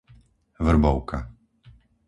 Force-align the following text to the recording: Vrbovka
Vrbovka 0.65 1.19